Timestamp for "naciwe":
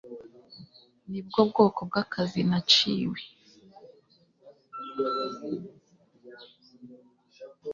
2.49-3.19